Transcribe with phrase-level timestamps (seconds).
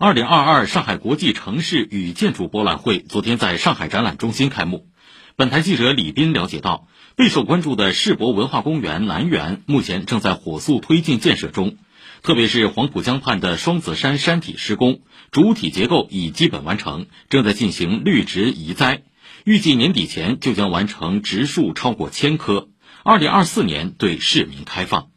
[0.00, 4.86] 二零二二上海国际城市与建筑博览会昨天在上海展览中心开幕。
[5.34, 6.86] 本台记者李斌了解到
[7.16, 11.78] 备受关注的世博文化公园南园目前正在火速推进建设中
[12.22, 15.00] 特别是黄浦江畔的双子山山体施工
[15.32, 19.02] 主体结构已基本完成正在进行绿植移栽
[19.42, 22.68] 预计年底前就将完成植树超过千棵。
[23.02, 25.08] 二零二四年对市民开放。